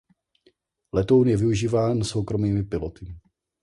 Letoun 0.93 1.27
je 1.27 1.37
využíván 1.37 2.03
soukromými 2.03 2.63
piloty. 2.63 3.15